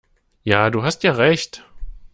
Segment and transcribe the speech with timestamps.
[0.43, 1.63] Ja, du hast ja Recht!